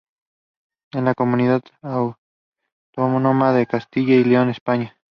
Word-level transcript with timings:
En 0.93 1.05
la 1.05 1.13
comunidad 1.13 1.61
autónoma 1.83 3.53
de 3.53 3.67
Castilla 3.67 4.15
y 4.15 4.23
León, 4.23 4.49
España. 4.49 4.97